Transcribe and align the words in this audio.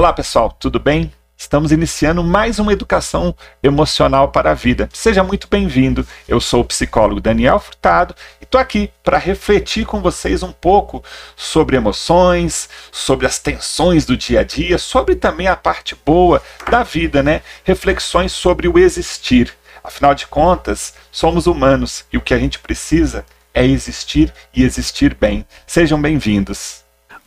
Olá 0.00 0.14
pessoal, 0.14 0.50
tudo 0.58 0.80
bem? 0.80 1.12
Estamos 1.36 1.72
iniciando 1.72 2.24
mais 2.24 2.58
uma 2.58 2.72
educação 2.72 3.36
emocional 3.62 4.30
para 4.30 4.52
a 4.52 4.54
vida. 4.54 4.88
Seja 4.94 5.22
muito 5.22 5.46
bem-vindo. 5.46 6.08
Eu 6.26 6.40
sou 6.40 6.62
o 6.62 6.64
psicólogo 6.64 7.20
Daniel 7.20 7.60
Furtado 7.60 8.14
e 8.40 8.44
estou 8.44 8.58
aqui 8.58 8.90
para 9.04 9.18
refletir 9.18 9.84
com 9.84 10.00
vocês 10.00 10.42
um 10.42 10.52
pouco 10.52 11.04
sobre 11.36 11.76
emoções, 11.76 12.70
sobre 12.90 13.26
as 13.26 13.38
tensões 13.38 14.06
do 14.06 14.16
dia 14.16 14.40
a 14.40 14.42
dia, 14.42 14.78
sobre 14.78 15.16
também 15.16 15.48
a 15.48 15.54
parte 15.54 15.94
boa 15.94 16.42
da 16.70 16.82
vida, 16.82 17.22
né? 17.22 17.42
Reflexões 17.62 18.32
sobre 18.32 18.68
o 18.68 18.78
existir. 18.78 19.52
Afinal 19.84 20.14
de 20.14 20.26
contas, 20.26 20.94
somos 21.12 21.46
humanos 21.46 22.06
e 22.10 22.16
o 22.16 22.22
que 22.22 22.32
a 22.32 22.38
gente 22.38 22.58
precisa 22.58 23.22
é 23.52 23.66
existir 23.66 24.32
e 24.54 24.64
existir 24.64 25.14
bem. 25.14 25.44
Sejam 25.66 26.00
bem-vindos. 26.00 26.79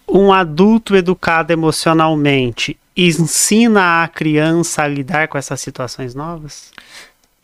Um 0.08 0.32
adulto 0.32 0.96
educado 0.96 1.52
emocionalmente 1.52 2.78
ensina 2.96 4.04
a 4.04 4.08
criança 4.08 4.84
a 4.84 4.88
lidar 4.88 5.28
com 5.28 5.38
essas 5.38 5.60
situações 5.62 6.14
novas? 6.14 6.72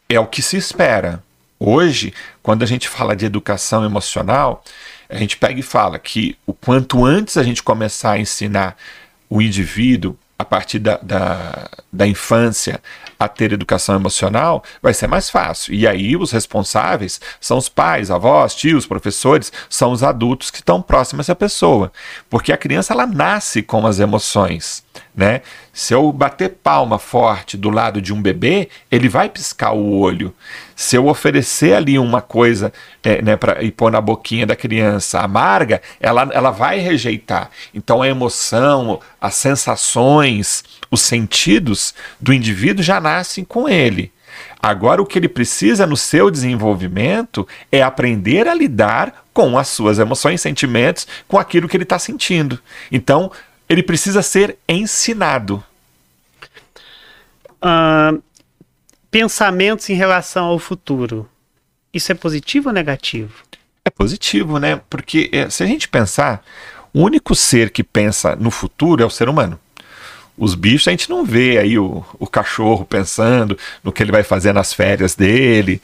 É 0.08 0.20
o 0.20 0.28
que 0.28 0.42
se 0.42 0.58
espera. 0.58 1.24
Hoje, 1.60 2.14
quando 2.42 2.64
a 2.64 2.66
gente 2.66 2.88
fala 2.88 3.16
de 3.16 3.26
educação 3.26 3.84
emocional, 3.84 4.64
a 5.10 5.18
gente 5.18 5.36
pega 5.38 5.60
e 5.60 5.64
fala 5.64 6.00
que 6.00 6.38
o 6.46 6.54
quanto 6.54 7.04
antes 7.04 7.36
a 7.36 7.44
gente 7.44 7.62
começar 7.64 8.12
a 8.12 8.20
ensinar 8.20 8.78
o 9.30 9.42
indivíduo 9.42 10.18
a 10.38 10.46
partir 10.46 10.80
da, 10.80 10.98
da, 10.98 11.70
da, 11.92 12.08
infância 12.08 12.82
a 13.20 13.28
ter 13.28 13.52
educação 13.52 13.96
emocional, 13.96 14.64
vai 14.82 14.94
ser 14.94 15.08
mais 15.08 15.30
fácil. 15.30 15.74
E 15.74 15.86
aí 15.86 16.16
os 16.16 16.32
responsáveis 16.32 17.20
são 17.42 17.58
os 17.58 17.68
pais, 17.68 18.10
avós, 18.10 18.56
tios, 18.56 18.86
professores, 18.86 19.52
são 19.70 19.92
os 19.92 20.02
adultos 20.02 20.50
que 20.50 20.60
estão 20.60 20.82
próximos 20.82 21.26
essa 21.26 21.36
pessoa. 21.36 21.92
Porque 22.30 22.54
a 22.54 22.58
criança 22.58 22.94
ela 22.94 23.06
nasce 23.06 23.62
com 23.62 23.86
as 23.86 24.00
emoções. 24.00 24.84
Né? 25.14 25.42
Se 25.74 25.94
eu 25.94 26.12
bater 26.14 26.50
palma 26.64 26.98
forte 26.98 27.58
do 27.58 27.70
lado 27.70 28.02
de 28.02 28.14
um 28.14 28.22
bebê, 28.22 28.70
ele 28.90 29.10
vai 29.10 29.28
piscar 29.28 29.74
o 29.74 30.00
olho. 30.00 30.34
Se 30.82 30.96
eu 30.96 31.08
oferecer 31.08 31.74
ali 31.74 32.00
uma 32.00 32.22
coisa 32.22 32.72
é, 33.04 33.22
né, 33.22 33.36
para 33.36 33.62
ir 33.62 33.72
pôr 33.72 33.92
na 33.92 34.00
boquinha 34.00 34.48
da 34.48 34.56
criança 34.56 35.20
amarga, 35.20 35.82
ela, 36.00 36.30
ela 36.32 36.52
vai 36.52 36.80
rejeitar. 36.80 37.50
Então 37.74 38.02
a 38.02 38.08
emoção, 38.08 39.02
as 39.20 39.36
sensações, 39.36 40.64
os 40.90 41.02
sentidos 41.02 41.94
do 42.18 42.32
indivíduo 42.32 42.82
já 42.82 43.02
nascem 43.02 43.44
com 43.44 43.68
ele. 43.68 44.10
Agora, 44.64 45.02
o 45.02 45.06
que 45.06 45.20
ele 45.20 45.28
precisa 45.28 45.86
no 45.86 45.98
seu 45.98 46.32
desenvolvimento 46.32 47.46
é 47.70 47.82
aprender 47.82 48.48
a 48.48 48.54
lidar 48.54 49.26
com 49.34 49.58
as 49.58 49.68
suas 49.68 50.00
emoções, 50.00 50.40
sentimentos, 50.40 51.06
com 51.28 51.38
aquilo 51.38 51.68
que 51.68 51.76
ele 51.76 51.84
está 51.84 52.00
sentindo. 52.00 52.58
Então, 52.90 53.30
ele 53.68 53.84
precisa 53.84 54.22
ser 54.22 54.58
ensinado. 54.66 55.62
Uh, 57.62 58.24
pensamentos 59.12 59.90
em 59.90 59.94
relação 59.94 60.46
ao 60.46 60.60
futuro. 60.60 61.28
Isso 61.94 62.12
é 62.12 62.16
positivo 62.16 62.70
ou 62.70 62.74
negativo? 62.74 63.34
É 63.84 63.90
positivo, 63.90 64.60
né? 64.60 64.82
Porque 64.90 65.30
é, 65.34 65.50
se 65.50 65.64
a 65.64 65.66
gente 65.66 65.88
pensar, 65.88 66.44
o 66.94 67.02
único 67.02 67.36
ser 67.36 67.72
que 67.72 67.84
pensa 67.84 68.36
no 68.36 68.52
futuro 68.52 69.02
é 69.02 69.06
o 69.06 69.10
ser 69.10 69.30
humano. 69.30 69.60
Os 70.38 70.56
bichos 70.56 70.88
a 70.88 70.92
gente 70.92 71.10
não 71.10 71.26
vê 71.26 71.58
aí 71.58 71.78
o, 71.78 72.06
o 72.18 72.26
cachorro 72.26 72.86
pensando 72.86 73.58
no 73.84 73.92
que 73.92 74.02
ele 74.02 74.12
vai 74.12 74.24
fazer 74.24 74.54
nas 74.54 74.74
férias 74.74 75.14
dele, 75.14 75.82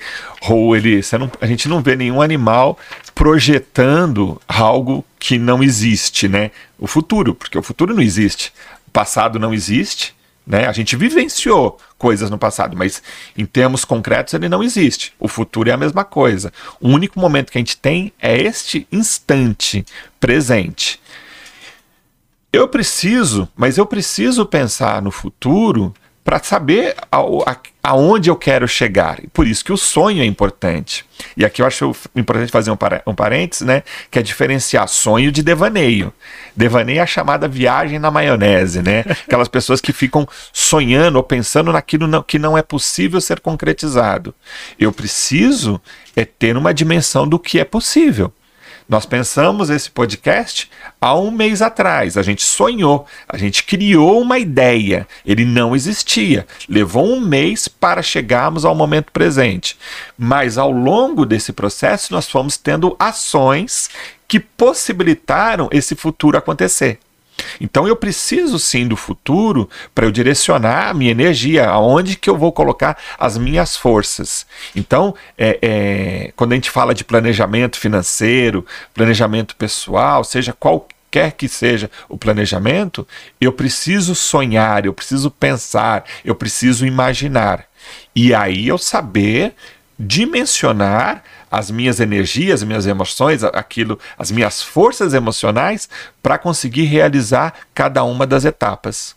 ou 0.47 0.75
ele. 0.75 1.01
Não, 1.19 1.29
a 1.41 1.45
gente 1.45 1.67
não 1.67 1.81
vê 1.81 1.95
nenhum 1.95 2.21
animal 2.21 2.79
projetando 3.13 4.41
algo 4.47 5.03
que 5.19 5.37
não 5.37 5.61
existe, 5.61 6.29
né? 6.29 6.51
O 6.79 6.87
futuro, 6.87 7.35
porque 7.35 7.57
o 7.57 7.63
futuro 7.63 7.93
não 7.93 8.01
existe, 8.01 8.53
o 8.87 8.91
passado 8.91 9.37
não 9.37 9.53
existe, 9.53 10.15
né? 10.45 10.67
A 10.67 10.71
gente 10.71 10.95
vivenciou 10.95 11.79
coisas 11.97 12.29
no 12.29 12.37
passado, 12.37 12.77
mas 12.77 13.01
em 13.37 13.45
termos 13.45 13.83
concretos 13.83 14.33
ele 14.33 14.47
não 14.47 14.63
existe. 14.63 15.13
O 15.19 15.27
futuro 15.27 15.69
é 15.69 15.73
a 15.73 15.77
mesma 15.77 16.03
coisa. 16.03 16.53
O 16.79 16.89
único 16.89 17.19
momento 17.19 17.51
que 17.51 17.57
a 17.57 17.61
gente 17.61 17.77
tem 17.77 18.13
é 18.19 18.39
este 18.39 18.87
instante 18.91 19.85
presente. 20.19 20.99
Eu 22.53 22.67
preciso, 22.67 23.49
mas 23.55 23.77
eu 23.77 23.85
preciso 23.85 24.45
pensar 24.45 25.01
no 25.01 25.11
futuro 25.11 25.93
para 26.25 26.41
saber 26.41 26.95
aonde 27.83 28.31
eu 28.31 28.35
quero 28.35 28.67
chegar. 28.67 29.19
Por 29.31 29.45
isso 29.45 29.63
que 29.63 29.71
o 29.71 29.77
sonho 29.77 30.23
é 30.23 30.25
importante. 30.25 31.05
E 31.37 31.45
aqui 31.45 31.61
eu 31.61 31.67
acho 31.67 31.95
importante 32.15 32.51
fazer 32.51 32.71
um, 32.71 32.77
um 33.05 33.13
parênteses, 33.13 33.65
né? 33.65 33.83
Que 34.09 34.17
é 34.17 34.23
diferenciar 34.23 34.87
sonho 34.87 35.31
de 35.31 35.43
devaneio. 35.43 36.11
Devaneio 36.55 36.97
é 36.97 37.01
a 37.03 37.05
chamada 37.05 37.47
viagem 37.47 37.99
na 37.99 38.09
maionese, 38.09 38.81
né? 38.81 39.05
Aquelas 39.27 39.47
pessoas 39.47 39.79
que 39.79 39.93
ficam 39.93 40.27
sonhando 40.51 41.17
ou 41.17 41.23
pensando 41.23 41.71
naquilo 41.71 42.07
não, 42.07 42.23
que 42.23 42.39
não 42.39 42.57
é 42.57 42.63
possível 42.63 43.21
ser 43.21 43.39
concretizado. 43.39 44.33
Eu 44.79 44.91
preciso 44.91 45.79
é 46.15 46.25
ter 46.25 46.57
uma 46.57 46.73
dimensão 46.73 47.27
do 47.27 47.37
que 47.37 47.59
é 47.59 47.63
possível. 47.63 48.33
Nós 48.87 49.05
pensamos 49.05 49.71
esse 49.71 49.89
podcast 49.89 50.69
há 51.01 51.17
um 51.17 51.31
mês 51.31 51.61
atrás. 51.61 52.17
A 52.17 52.21
gente 52.21 52.43
sonhou, 52.43 53.07
a 53.27 53.35
gente 53.35 53.63
criou 53.63 54.21
uma 54.21 54.37
ideia. 54.37 55.07
Ele 55.25 55.43
não 55.43 55.75
existia. 55.75 56.45
Levou 56.69 57.05
um 57.05 57.19
mês 57.19 57.67
para 57.67 58.03
chegarmos 58.03 58.63
ao 58.63 58.75
momento 58.75 59.11
presente. 59.11 59.75
Mas 60.15 60.57
ao 60.57 60.71
longo 60.71 61.25
desse 61.25 61.51
processo, 61.51 62.13
nós 62.13 62.29
fomos 62.29 62.57
tendo 62.57 62.95
ações 62.99 63.89
que 64.27 64.39
possibilitaram 64.39 65.67
esse 65.71 65.95
futuro 65.95 66.37
acontecer. 66.37 66.99
Então 67.59 67.87
eu 67.87 67.95
preciso 67.95 68.59
sim 68.59 68.87
do 68.87 68.95
futuro 68.95 69.69
para 69.93 70.05
eu 70.05 70.11
direcionar 70.11 70.89
a 70.89 70.93
minha 70.93 71.11
energia, 71.11 71.69
aonde 71.69 72.15
que 72.15 72.29
eu 72.29 72.37
vou 72.37 72.51
colocar 72.51 72.97
as 73.17 73.37
minhas 73.37 73.75
forças. 73.75 74.45
Então, 74.75 75.15
é, 75.37 75.59
é, 75.61 76.33
quando 76.35 76.53
a 76.53 76.55
gente 76.55 76.69
fala 76.69 76.93
de 76.93 77.03
planejamento 77.03 77.77
financeiro, 77.79 78.65
planejamento 78.93 79.55
pessoal, 79.55 80.23
seja 80.23 80.53
qualquer 80.53 81.31
que 81.37 81.47
seja 81.47 81.89
o 82.09 82.17
planejamento, 82.17 83.07
eu 83.39 83.53
preciso 83.53 84.13
sonhar, 84.13 84.85
eu 84.85 84.93
preciso 84.93 85.31
pensar, 85.31 86.03
eu 86.23 86.35
preciso 86.35 86.85
imaginar. 86.85 87.65
E 88.15 88.33
aí 88.33 88.67
eu 88.67 88.77
saber 88.77 89.53
dimensionar 89.97 91.23
as 91.49 91.71
minhas 91.71 91.99
energias, 91.99 92.61
as 92.61 92.67
minhas 92.67 92.85
emoções, 92.85 93.43
aquilo, 93.43 93.99
as 94.17 94.31
minhas 94.31 94.61
forças 94.61 95.13
emocionais 95.13 95.87
para 96.21 96.37
conseguir 96.37 96.85
realizar 96.85 97.53
cada 97.73 98.03
uma 98.03 98.25
das 98.25 98.45
etapas. 98.45 99.15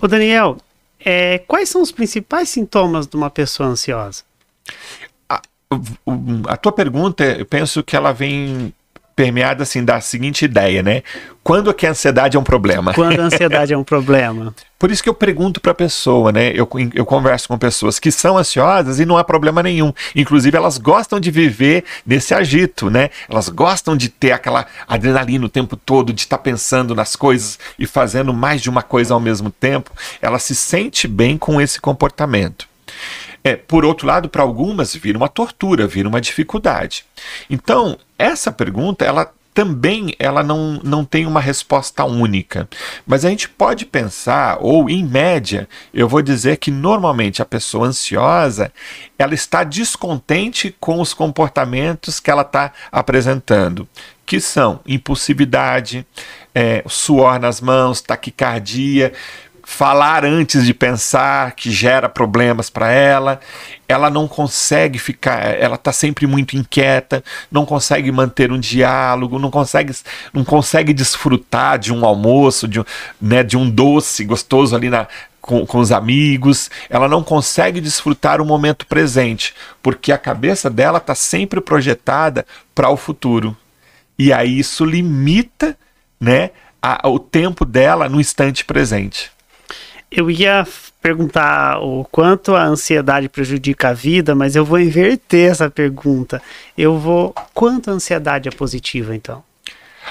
O 0.00 0.08
Daniel, 0.08 0.56
é, 0.98 1.38
quais 1.38 1.68
são 1.68 1.82
os 1.82 1.92
principais 1.92 2.48
sintomas 2.48 3.06
de 3.06 3.16
uma 3.16 3.30
pessoa 3.30 3.68
ansiosa? 3.68 4.22
A, 5.28 5.40
a 6.48 6.56
tua 6.56 6.72
pergunta, 6.72 7.24
eu 7.24 7.46
penso 7.46 7.82
que 7.82 7.96
ela 7.96 8.12
vem 8.12 8.74
permeada 9.20 9.64
assim 9.64 9.84
da 9.84 10.00
seguinte 10.00 10.46
ideia, 10.46 10.82
né? 10.82 11.02
Quando 11.44 11.74
que 11.74 11.86
a 11.86 11.90
ansiedade 11.90 12.38
é 12.38 12.40
um 12.40 12.42
problema? 12.42 12.94
Quando 12.94 13.20
a 13.20 13.24
ansiedade 13.24 13.70
é 13.70 13.76
um 13.76 13.84
problema. 13.84 14.54
Por 14.78 14.90
isso 14.90 15.02
que 15.02 15.10
eu 15.10 15.14
pergunto 15.14 15.60
para 15.60 15.72
a 15.72 15.74
pessoa, 15.74 16.32
né? 16.32 16.52
Eu, 16.54 16.66
eu 16.94 17.04
converso 17.04 17.46
com 17.48 17.58
pessoas 17.58 17.98
que 17.98 18.10
são 18.10 18.38
ansiosas 18.38 18.98
e 18.98 19.04
não 19.04 19.18
há 19.18 19.24
problema 19.24 19.62
nenhum. 19.62 19.92
Inclusive, 20.16 20.56
elas 20.56 20.78
gostam 20.78 21.20
de 21.20 21.30
viver 21.30 21.84
nesse 22.06 22.32
agito, 22.32 22.88
né? 22.88 23.10
Elas 23.28 23.50
gostam 23.50 23.94
de 23.94 24.08
ter 24.08 24.32
aquela 24.32 24.64
adrenalina 24.88 25.44
o 25.44 25.50
tempo 25.50 25.76
todo, 25.76 26.14
de 26.14 26.22
estar 26.22 26.38
tá 26.38 26.42
pensando 26.42 26.94
nas 26.94 27.14
coisas 27.14 27.58
e 27.78 27.86
fazendo 27.86 28.32
mais 28.32 28.62
de 28.62 28.70
uma 28.70 28.82
coisa 28.82 29.12
ao 29.12 29.20
mesmo 29.20 29.50
tempo. 29.50 29.90
Ela 30.22 30.38
se 30.38 30.54
sente 30.54 31.06
bem 31.06 31.36
com 31.36 31.60
esse 31.60 31.78
comportamento. 31.78 32.66
É, 33.42 33.56
por 33.56 33.84
outro 33.84 34.06
lado, 34.06 34.28
para 34.28 34.42
algumas 34.42 34.94
vira 34.94 35.16
uma 35.16 35.28
tortura, 35.28 35.86
vira 35.86 36.08
uma 36.08 36.20
dificuldade. 36.20 37.04
Então, 37.48 37.98
essa 38.18 38.52
pergunta, 38.52 39.04
ela 39.04 39.32
também 39.52 40.14
ela 40.18 40.42
não, 40.42 40.80
não 40.82 41.04
tem 41.04 41.26
uma 41.26 41.40
resposta 41.40 42.04
única. 42.04 42.68
Mas 43.06 43.24
a 43.24 43.30
gente 43.30 43.48
pode 43.48 43.84
pensar, 43.84 44.58
ou 44.60 44.88
em 44.88 45.04
média, 45.04 45.68
eu 45.92 46.08
vou 46.08 46.22
dizer 46.22 46.56
que 46.56 46.70
normalmente 46.70 47.42
a 47.42 47.44
pessoa 47.44 47.88
ansiosa 47.88 48.72
ela 49.18 49.34
está 49.34 49.64
descontente 49.64 50.74
com 50.78 51.00
os 51.00 51.12
comportamentos 51.12 52.20
que 52.20 52.30
ela 52.30 52.42
está 52.42 52.72
apresentando, 52.92 53.88
que 54.24 54.40
são 54.40 54.80
impulsividade, 54.86 56.06
é, 56.54 56.82
suor 56.86 57.38
nas 57.38 57.60
mãos, 57.60 58.00
taquicardia, 58.00 59.12
falar 59.70 60.24
antes 60.24 60.66
de 60.66 60.74
pensar, 60.74 61.52
que 61.52 61.70
gera 61.70 62.08
problemas 62.08 62.68
para 62.68 62.90
ela. 62.90 63.40
Ela 63.88 64.10
não 64.10 64.26
consegue 64.26 64.98
ficar, 64.98 65.54
ela 65.58 65.76
está 65.76 65.92
sempre 65.92 66.26
muito 66.26 66.56
inquieta, 66.56 67.22
não 67.50 67.64
consegue 67.64 68.10
manter 68.10 68.50
um 68.50 68.58
diálogo, 68.58 69.38
não 69.38 69.50
consegue, 69.50 69.94
não 70.34 70.44
consegue 70.44 70.92
desfrutar 70.92 71.78
de 71.78 71.92
um 71.92 72.04
almoço, 72.04 72.66
de, 72.66 72.84
né, 73.20 73.44
de 73.44 73.56
um 73.56 73.70
doce 73.70 74.24
gostoso 74.24 74.74
ali 74.74 74.90
na, 74.90 75.06
com, 75.40 75.64
com, 75.64 75.78
os 75.78 75.92
amigos, 75.92 76.68
ela 76.90 77.08
não 77.08 77.22
consegue 77.22 77.80
desfrutar 77.80 78.40
o 78.40 78.44
momento 78.44 78.84
presente, 78.86 79.54
porque 79.80 80.10
a 80.10 80.18
cabeça 80.18 80.68
dela 80.68 80.98
está 80.98 81.14
sempre 81.14 81.60
projetada 81.60 82.44
para 82.74 82.90
o 82.90 82.96
futuro. 82.96 83.56
E 84.18 84.32
aí 84.32 84.58
isso 84.58 84.84
limita 84.84 85.78
né, 86.20 86.50
a, 86.82 87.08
o 87.08 87.20
tempo 87.20 87.64
dela 87.64 88.08
no 88.08 88.20
instante 88.20 88.64
presente. 88.64 89.30
Eu 90.10 90.30
ia 90.30 90.66
perguntar 91.00 91.78
o 91.80 92.04
quanto 92.10 92.54
a 92.56 92.64
ansiedade 92.64 93.28
prejudica 93.28 93.90
a 93.90 93.92
vida, 93.92 94.34
mas 94.34 94.56
eu 94.56 94.64
vou 94.64 94.80
inverter 94.80 95.50
essa 95.50 95.70
pergunta. 95.70 96.42
Eu 96.76 96.98
vou. 96.98 97.34
Quanto 97.54 97.90
a 97.90 97.94
ansiedade 97.94 98.48
é 98.48 98.52
positiva, 98.52 99.14
então? 99.14 99.42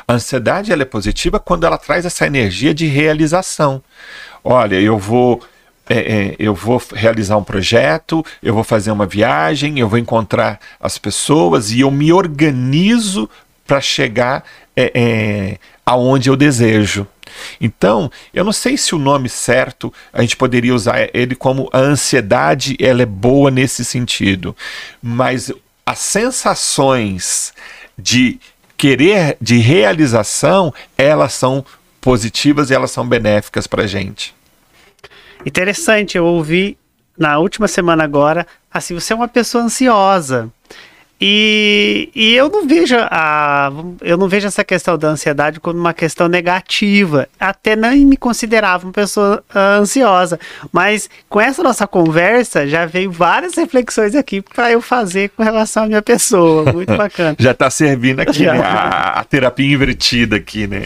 A 0.07 0.13
ansiedade 0.13 0.71
ela 0.71 0.83
é 0.83 0.85
positiva 0.85 1.39
quando 1.39 1.65
ela 1.65 1.77
traz 1.77 2.05
essa 2.05 2.25
energia 2.25 2.73
de 2.73 2.85
realização. 2.85 3.83
Olha, 4.43 4.79
eu 4.79 4.97
vou. 4.97 5.41
É, 5.91 5.97
é, 5.97 6.35
eu 6.37 6.53
vou 6.53 6.81
realizar 6.93 7.35
um 7.37 7.43
projeto, 7.43 8.23
eu 8.43 8.53
vou 8.53 8.63
fazer 8.63 8.91
uma 8.91 9.07
viagem, 9.07 9.79
eu 9.79 9.89
vou 9.89 9.97
encontrar 9.97 10.59
as 10.79 10.99
pessoas 10.99 11.71
e 11.71 11.79
eu 11.79 11.89
me 11.89 12.13
organizo 12.13 13.27
para 13.65 13.81
chegar 13.81 14.43
é, 14.75 14.91
é, 14.93 15.57
aonde 15.83 16.29
eu 16.29 16.35
desejo. 16.35 17.07
Então, 17.59 18.11
eu 18.33 18.43
não 18.43 18.51
sei 18.51 18.77
se 18.77 18.95
o 18.95 18.99
nome 18.99 19.29
certo 19.29 19.93
a 20.11 20.21
gente 20.21 20.37
poderia 20.37 20.73
usar 20.73 21.09
ele 21.13 21.35
como 21.35 21.69
a 21.71 21.79
ansiedade, 21.79 22.75
ela 22.79 23.01
é 23.01 23.05
boa 23.05 23.51
nesse 23.51 23.83
sentido, 23.83 24.55
mas 25.01 25.51
as 25.85 25.99
sensações 25.99 27.53
de 27.97 28.39
querer, 28.77 29.35
de 29.41 29.57
realização, 29.57 30.73
elas 30.97 31.33
são 31.33 31.65
positivas 31.99 32.69
e 32.69 32.73
elas 32.73 32.91
são 32.91 33.07
benéficas 33.07 33.67
para 33.67 33.87
gente. 33.87 34.33
Interessante, 35.45 36.17
eu 36.17 36.25
ouvi 36.25 36.77
na 37.17 37.37
última 37.37 37.67
semana 37.67 38.03
agora, 38.03 38.47
assim, 38.71 38.93
você 38.93 39.11
é 39.11 39.15
uma 39.15 39.27
pessoa 39.27 39.63
ansiosa. 39.63 40.49
E, 41.21 42.09
e 42.15 42.33
eu 42.33 42.47
não 42.47 42.65
vejo 42.65 42.95
a 42.97 43.69
eu 43.99 44.17
não 44.17 44.29
vejo 44.29 44.47
essa 44.47 44.63
questão 44.63 44.97
da 44.97 45.09
ansiedade 45.09 45.59
como 45.59 45.77
uma 45.77 45.93
questão 45.93 46.29
negativa. 46.29 47.27
Até 47.37 47.75
nem 47.75 48.05
me 48.05 48.15
considerava 48.15 48.85
uma 48.85 48.93
pessoa 48.93 49.43
uh, 49.53 49.81
ansiosa, 49.81 50.39
mas 50.71 51.09
com 51.27 51.41
essa 51.41 51.61
nossa 51.61 51.85
conversa 51.85 52.65
já 52.65 52.85
veio 52.85 53.11
várias 53.11 53.55
reflexões 53.55 54.15
aqui 54.15 54.41
para 54.41 54.71
eu 54.71 54.81
fazer 54.81 55.29
com 55.29 55.43
relação 55.43 55.83
à 55.83 55.87
minha 55.87 56.01
pessoa. 56.01 56.71
Muito 56.71 56.95
bacana. 56.95 57.35
já 57.37 57.51
está 57.51 57.69
servindo 57.69 58.21
aqui 58.21 58.45
né? 58.45 58.57
a, 58.63 59.19
a, 59.19 59.23
terapia 59.25 59.73
invertida 59.73 60.37
aqui, 60.37 60.67
né? 60.67 60.85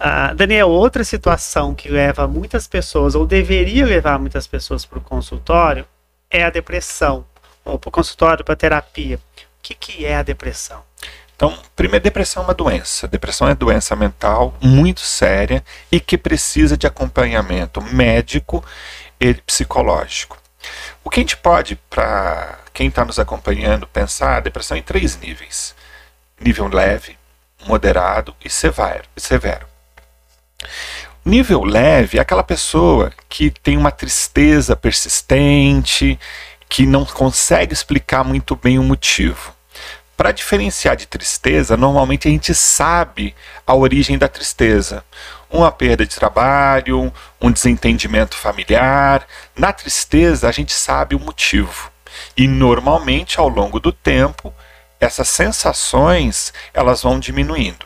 Uh, 0.00 0.34
Daniel, 0.34 0.70
outra 0.70 1.04
situação 1.04 1.74
que 1.74 1.90
leva 1.90 2.26
muitas 2.26 2.66
pessoas, 2.66 3.14
ou 3.14 3.26
deveria 3.26 3.84
levar 3.84 4.18
muitas 4.18 4.46
pessoas 4.46 4.86
para 4.86 4.98
o 4.98 5.02
consultório, 5.02 5.84
é 6.30 6.42
a 6.42 6.48
depressão, 6.48 7.26
ou 7.62 7.78
para 7.78 7.88
o 7.88 7.92
consultório, 7.92 8.42
para 8.42 8.56
terapia 8.56 9.20
que, 9.62 9.74
que 9.74 10.06
é 10.06 10.16
a 10.16 10.22
depressão? 10.22 10.82
Então, 11.36 11.58
primeiro, 11.74 12.04
depressão 12.04 12.42
é 12.42 12.46
uma 12.46 12.54
doença. 12.54 13.08
Depressão 13.08 13.48
é 13.48 13.54
doença 13.54 13.96
mental 13.96 14.54
muito 14.60 15.00
séria 15.00 15.64
e 15.90 15.98
que 15.98 16.18
precisa 16.18 16.76
de 16.76 16.86
acompanhamento 16.86 17.80
médico 17.80 18.62
e 19.18 19.32
psicológico. 19.34 20.36
O 21.02 21.08
que 21.08 21.20
a 21.20 21.22
gente 21.22 21.38
pode, 21.38 21.76
para 21.88 22.58
quem 22.74 22.88
está 22.88 23.04
nos 23.04 23.18
acompanhando, 23.18 23.86
pensar 23.86 24.36
a 24.36 24.40
depressão 24.40 24.76
em 24.76 24.82
três 24.82 25.18
níveis: 25.18 25.74
nível 26.38 26.68
leve, 26.68 27.16
moderado 27.66 28.34
e 28.44 28.50
severo. 28.50 29.04
Nível 31.24 31.64
leve 31.64 32.18
é 32.18 32.20
aquela 32.20 32.42
pessoa 32.42 33.12
que 33.28 33.50
tem 33.50 33.76
uma 33.76 33.90
tristeza 33.90 34.74
persistente, 34.74 36.18
que 36.70 36.86
não 36.86 37.04
consegue 37.04 37.74
explicar 37.74 38.22
muito 38.22 38.54
bem 38.54 38.78
o 38.78 38.82
motivo. 38.84 39.52
Para 40.16 40.30
diferenciar 40.30 40.96
de 40.96 41.04
tristeza, 41.04 41.76
normalmente 41.76 42.28
a 42.28 42.30
gente 42.30 42.54
sabe 42.54 43.34
a 43.66 43.74
origem 43.74 44.16
da 44.16 44.28
tristeza. 44.28 45.04
Uma 45.50 45.72
perda 45.72 46.06
de 46.06 46.14
trabalho, 46.14 47.12
um 47.40 47.50
desentendimento 47.50 48.36
familiar. 48.36 49.26
Na 49.56 49.72
tristeza, 49.72 50.48
a 50.48 50.52
gente 50.52 50.72
sabe 50.72 51.16
o 51.16 51.20
motivo. 51.20 51.90
E 52.36 52.46
normalmente, 52.46 53.40
ao 53.40 53.48
longo 53.48 53.80
do 53.80 53.90
tempo, 53.90 54.54
essas 55.00 55.28
sensações 55.28 56.52
elas 56.72 57.02
vão 57.02 57.18
diminuindo. 57.18 57.84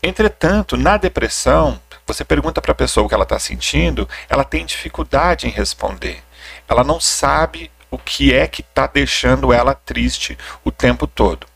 Entretanto, 0.00 0.76
na 0.76 0.96
depressão, 0.96 1.80
você 2.06 2.24
pergunta 2.24 2.62
para 2.62 2.72
a 2.72 2.76
pessoa 2.76 3.06
o 3.06 3.08
que 3.08 3.14
ela 3.14 3.24
está 3.24 3.38
sentindo, 3.40 4.08
ela 4.28 4.44
tem 4.44 4.64
dificuldade 4.64 5.48
em 5.48 5.50
responder. 5.50 6.22
Ela 6.68 6.84
não 6.84 7.00
sabe 7.00 7.72
o 7.90 7.98
que 7.98 8.34
é 8.34 8.46
que 8.46 8.60
está 8.60 8.86
deixando 8.86 9.52
ela 9.52 9.74
triste 9.74 10.36
o 10.64 10.70
tempo 10.70 11.06
todo. 11.06 11.46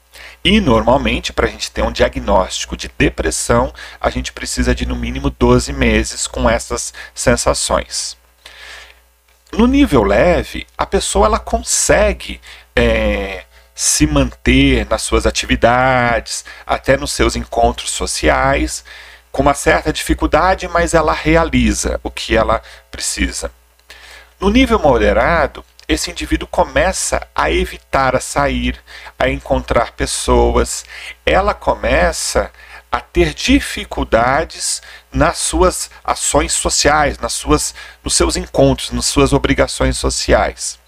E 0.44 0.60
normalmente, 0.60 1.32
para 1.32 1.46
a 1.46 1.50
gente 1.50 1.70
ter 1.70 1.82
um 1.82 1.92
diagnóstico 1.92 2.76
de 2.76 2.90
depressão, 2.98 3.72
a 4.00 4.10
gente 4.10 4.32
precisa 4.32 4.74
de 4.74 4.84
no 4.84 4.96
mínimo 4.96 5.30
12 5.30 5.72
meses 5.72 6.26
com 6.26 6.50
essas 6.50 6.92
sensações. 7.14 8.16
No 9.52 9.66
nível 9.66 10.02
leve, 10.02 10.66
a 10.76 10.84
pessoa 10.84 11.26
ela 11.26 11.38
consegue 11.38 12.40
é, 12.74 13.44
se 13.74 14.06
manter 14.06 14.86
nas 14.88 15.02
suas 15.02 15.26
atividades, 15.26 16.44
até 16.66 16.96
nos 16.96 17.12
seus 17.12 17.36
encontros 17.36 17.90
sociais, 17.90 18.84
com 19.30 19.42
uma 19.42 19.54
certa 19.54 19.92
dificuldade, 19.92 20.66
mas 20.68 20.92
ela 20.92 21.12
realiza 21.12 22.00
o 22.02 22.10
que 22.10 22.36
ela 22.36 22.62
precisa. 22.90 23.50
No 24.40 24.50
nível 24.50 24.78
moderado, 24.78 25.64
esse 25.88 26.10
indivíduo 26.10 26.48
começa 26.48 27.26
a 27.34 27.50
evitar 27.50 28.14
a 28.14 28.20
sair, 28.20 28.78
a 29.18 29.28
encontrar 29.28 29.92
pessoas, 29.92 30.84
ela 31.26 31.54
começa 31.54 32.50
a 32.90 33.00
ter 33.00 33.32
dificuldades 33.32 34.82
nas 35.10 35.38
suas 35.38 35.90
ações 36.04 36.52
sociais, 36.52 37.18
nas 37.18 37.32
suas, 37.32 37.74
nos 38.04 38.14
seus 38.14 38.36
encontros, 38.36 38.90
nas 38.90 39.06
suas 39.06 39.32
obrigações 39.32 39.96
sociais. 39.96 40.78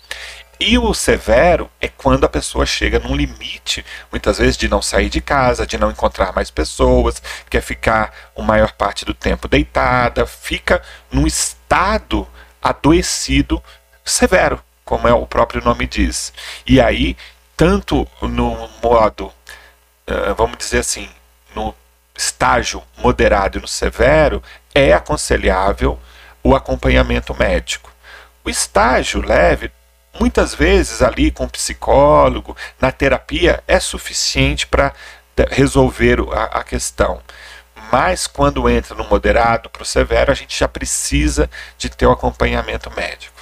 E 0.61 0.79
o 0.79 0.95
severo 0.95 1.69
é 1.81 1.89
quando 1.89 2.25
a 2.25 2.29
pessoa 2.29 2.65
chega 2.65 3.01
num 3.01 3.17
limite, 3.17 3.85
muitas 4.13 4.39
vezes, 4.39 4.57
de 4.57 4.69
não 4.69 4.81
sair 4.81 5.09
de 5.09 5.21
casa, 5.21 5.67
de 5.67 5.77
não 5.77 5.91
encontrar 5.91 6.33
mais 6.33 6.51
pessoas, 6.51 7.21
quer 7.51 7.61
ficar 7.61 8.13
a 8.37 8.43
maior 8.43 8.73
parte 8.73 9.05
do 9.05 9.13
tempo 9.13 9.49
deitada, 9.49 10.27
fica 10.27 10.81
num 11.11 11.27
estado 11.27 12.29
adoecido 12.63 13.63
severo 14.05 14.63
como 14.85 15.09
é 15.09 15.13
o 15.13 15.27
próprio 15.27 15.63
nome 15.65 15.87
diz. 15.87 16.33
E 16.67 16.81
aí, 16.81 17.17
tanto 17.57 18.07
no 18.21 18.69
modo, 18.83 19.27
uh, 19.27 20.35
vamos 20.37 20.59
dizer 20.59 20.81
assim, 20.81 21.09
no 21.55 21.75
estágio 22.17 22.83
moderado 22.99 23.59
e 23.59 23.61
no 23.61 23.69
severo, 23.69 24.43
é 24.75 24.93
aconselhável 24.93 25.99
o 26.43 26.55
acompanhamento 26.55 27.35
médico. 27.35 27.91
O 28.45 28.51
estágio 28.51 29.25
leve, 29.27 29.73
muitas 30.21 30.55
vezes 30.55 31.01
ali 31.01 31.31
com 31.31 31.45
o 31.45 31.51
psicólogo, 31.51 32.57
na 32.81 32.93
terapia, 32.93 33.65
é 33.67 33.81
suficiente 33.81 34.67
para 34.67 34.93
resolver 35.51 36.19
a, 36.33 36.61
a 36.61 36.65
questão 36.65 37.21
mas 37.93 38.27
quando 38.27 38.69
entra 38.69 38.95
no 38.95 39.05
moderado 39.05 39.69
para 39.69 39.83
o 39.83 39.87
severo, 39.87 40.33
a 40.33 40.35
gente 40.35 40.59
já 40.59 40.67
precisa 40.67 41.49
de 41.79 41.89
ter 41.89 42.07
o 42.07 42.11
acompanhamento 42.11 42.91
médico 42.91 43.34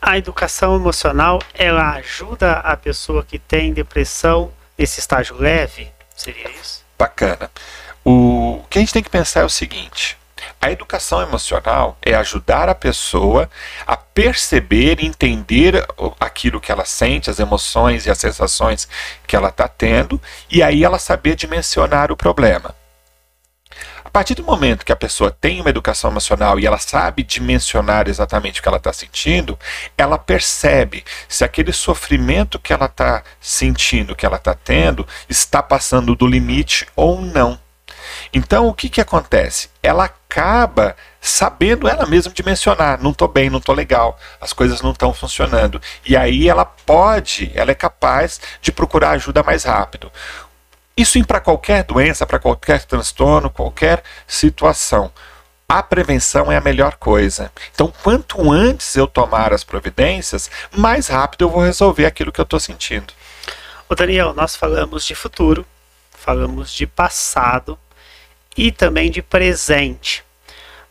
a 0.00 0.16
educação 0.16 0.76
emocional 0.76 1.40
ela 1.54 1.92
ajuda 1.94 2.54
a 2.54 2.76
pessoa 2.76 3.24
que 3.24 3.38
tem 3.38 3.72
depressão 3.72 4.52
nesse 4.76 5.00
estágio 5.00 5.36
leve? 5.36 5.90
Seria 6.16 6.50
isso? 6.50 6.84
Bacana. 6.98 7.50
O 8.04 8.62
que 8.70 8.78
a 8.78 8.80
gente 8.80 8.92
tem 8.92 9.02
que 9.02 9.10
pensar 9.10 9.40
é 9.40 9.44
o 9.44 9.50
seguinte: 9.50 10.16
a 10.60 10.70
educação 10.70 11.20
emocional 11.22 11.96
é 12.02 12.14
ajudar 12.14 12.68
a 12.68 12.74
pessoa 12.74 13.50
a 13.86 13.96
perceber 13.96 15.04
entender 15.04 15.86
aquilo 16.18 16.60
que 16.60 16.72
ela 16.72 16.84
sente, 16.84 17.30
as 17.30 17.38
emoções 17.38 18.06
e 18.06 18.10
as 18.10 18.18
sensações 18.18 18.88
que 19.26 19.36
ela 19.36 19.48
está 19.48 19.68
tendo, 19.68 20.20
e 20.50 20.62
aí 20.62 20.84
ela 20.84 20.98
saber 20.98 21.36
dimensionar 21.36 22.10
o 22.10 22.16
problema. 22.16 22.74
A 24.08 24.10
partir 24.10 24.34
do 24.34 24.42
momento 24.42 24.86
que 24.86 24.90
a 24.90 24.96
pessoa 24.96 25.30
tem 25.30 25.60
uma 25.60 25.68
educação 25.68 26.10
emocional 26.10 26.58
e 26.58 26.66
ela 26.66 26.78
sabe 26.78 27.22
dimensionar 27.22 28.08
exatamente 28.08 28.58
o 28.58 28.62
que 28.62 28.68
ela 28.68 28.78
está 28.78 28.90
sentindo, 28.90 29.56
ela 29.98 30.16
percebe 30.16 31.04
se 31.28 31.44
aquele 31.44 31.74
sofrimento 31.74 32.58
que 32.58 32.72
ela 32.72 32.86
está 32.86 33.22
sentindo, 33.38 34.16
que 34.16 34.24
ela 34.24 34.36
está 34.36 34.54
tendo, 34.54 35.06
está 35.28 35.62
passando 35.62 36.16
do 36.16 36.26
limite 36.26 36.86
ou 36.96 37.20
não. 37.20 37.60
Então, 38.32 38.66
o 38.66 38.72
que, 38.72 38.88
que 38.88 39.02
acontece? 39.02 39.68
Ela 39.82 40.04
acaba 40.06 40.96
sabendo 41.20 41.86
ela 41.86 42.06
mesma 42.06 42.32
dimensionar. 42.32 43.02
Não 43.02 43.10
estou 43.10 43.28
bem, 43.28 43.50
não 43.50 43.58
estou 43.58 43.74
legal, 43.74 44.18
as 44.40 44.54
coisas 44.54 44.80
não 44.80 44.92
estão 44.92 45.12
funcionando. 45.12 45.82
E 46.06 46.16
aí 46.16 46.48
ela 46.48 46.64
pode, 46.64 47.52
ela 47.54 47.72
é 47.72 47.74
capaz 47.74 48.40
de 48.62 48.72
procurar 48.72 49.10
ajuda 49.10 49.42
mais 49.42 49.64
rápido. 49.64 50.10
Isso 50.98 51.24
para 51.24 51.38
qualquer 51.38 51.84
doença, 51.84 52.26
para 52.26 52.40
qualquer 52.40 52.84
transtorno, 52.84 53.48
qualquer 53.48 54.02
situação. 54.26 55.12
A 55.68 55.80
prevenção 55.80 56.50
é 56.50 56.56
a 56.56 56.60
melhor 56.60 56.96
coisa. 56.96 57.52
Então, 57.72 57.92
quanto 58.02 58.50
antes 58.50 58.96
eu 58.96 59.06
tomar 59.06 59.52
as 59.52 59.62
providências, 59.62 60.50
mais 60.76 61.06
rápido 61.06 61.44
eu 61.44 61.50
vou 61.50 61.62
resolver 61.62 62.04
aquilo 62.04 62.32
que 62.32 62.40
eu 62.40 62.42
estou 62.42 62.58
sentindo. 62.58 63.14
O 63.88 63.94
Daniel, 63.94 64.34
nós 64.34 64.56
falamos 64.56 65.06
de 65.06 65.14
futuro, 65.14 65.64
falamos 66.10 66.72
de 66.72 66.84
passado 66.84 67.78
e 68.56 68.72
também 68.72 69.08
de 69.08 69.22
presente. 69.22 70.24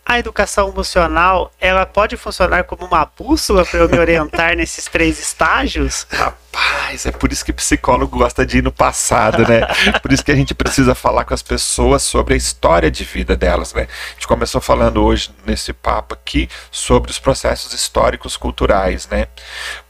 A 0.09 0.17
educação 0.17 0.69
emocional, 0.69 1.51
ela 1.59 1.85
pode 1.85 2.15
funcionar 2.15 2.63
como 2.63 2.85
uma 2.85 3.03
bússola 3.03 3.65
para 3.65 3.81
eu 3.81 3.89
me 3.89 3.99
orientar 3.99 4.55
nesses 4.55 4.85
três 4.85 5.19
estágios? 5.19 6.07
Rapaz, 6.09 7.05
é 7.05 7.11
por 7.11 7.29
isso 7.29 7.43
que 7.43 7.51
psicólogo 7.51 8.17
gosta 8.17 8.45
de 8.45 8.59
ir 8.59 8.63
no 8.63 8.71
passado, 8.71 9.45
né? 9.45 9.67
Por 10.01 10.13
isso 10.13 10.23
que 10.23 10.31
a 10.31 10.35
gente 10.35 10.55
precisa 10.55 10.95
falar 10.95 11.25
com 11.25 11.33
as 11.33 11.41
pessoas 11.41 12.03
sobre 12.03 12.35
a 12.35 12.37
história 12.37 12.89
de 12.89 13.03
vida 13.03 13.35
delas, 13.35 13.73
né? 13.73 13.85
A 14.11 14.13
gente 14.13 14.29
começou 14.29 14.61
falando 14.61 15.03
hoje 15.03 15.29
nesse 15.45 15.73
papo 15.73 16.13
aqui 16.13 16.47
sobre 16.71 17.11
os 17.11 17.19
processos 17.19 17.73
históricos 17.73 18.37
culturais, 18.37 19.09
né? 19.09 19.27